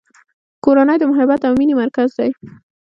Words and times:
کورنۍ 0.63 0.97
د 0.99 1.03
محبت 1.11 1.41
او 1.47 1.53
مینې 1.59 1.75
مرکز 1.81 2.09
دی. 2.17 2.29